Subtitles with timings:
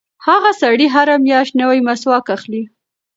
[0.27, 2.63] هغه سړی هره میاشت نوی مسواک اخلي.